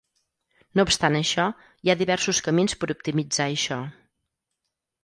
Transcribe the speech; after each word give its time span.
No 0.79 0.85
obstant 0.87 1.17
això, 1.19 1.45
hi 1.85 1.91
ha 1.91 1.97
diversos 2.01 2.41
camins 2.49 2.77
per 2.81 2.91
optimitzar 2.97 3.49
això. 3.53 3.83